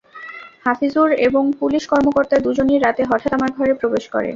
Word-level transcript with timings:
হাফিজুর 0.65 1.09
এবং 1.27 1.43
পুলিশ 1.59 1.83
কর্মকর্তা 1.87 2.35
দুজনই 2.39 2.77
রাতে 2.79 3.01
হঠাৎ 3.03 3.31
আমার 3.33 3.51
ঘরে 3.57 3.73
প্রবেশ 3.73 4.03
করে। 4.13 4.29